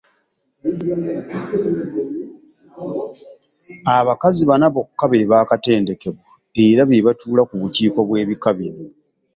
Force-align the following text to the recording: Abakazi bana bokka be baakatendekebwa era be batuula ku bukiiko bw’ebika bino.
Abakazi 3.99 4.43
bana 4.49 4.67
bokka 4.75 5.05
be 5.11 5.29
baakatendekebwa 5.31 6.25
era 6.65 6.81
be 6.89 7.05
batuula 7.05 7.41
ku 7.49 7.55
bukiiko 7.61 7.99
bw’ebika 8.07 8.49
bino. 8.57 8.85